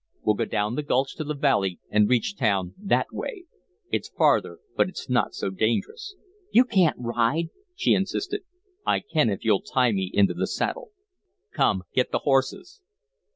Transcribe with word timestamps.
We'll 0.23 0.33
go 0.33 0.45
down 0.45 0.73
the 0.73 0.81
gulch 0.81 1.13
to 1.17 1.23
the 1.23 1.35
valley 1.35 1.79
and 1.91 2.09
reach 2.09 2.35
town 2.35 2.73
that 2.79 3.13
way. 3.13 3.45
It's 3.91 4.09
farther 4.09 4.57
but 4.75 4.89
it's 4.89 5.07
not 5.07 5.35
so 5.35 5.51
dangerous." 5.51 6.15
"You 6.49 6.65
can't 6.65 6.97
ride," 6.97 7.51
she 7.75 7.93
insisted. 7.93 8.41
"I 8.83 9.01
can 9.01 9.29
if 9.29 9.45
you'll 9.45 9.61
tie 9.61 9.91
me 9.91 10.09
into 10.11 10.33
the 10.33 10.47
saddle. 10.47 10.89
Come, 11.53 11.83
get 11.93 12.09
the 12.11 12.21
horses." 12.25 12.81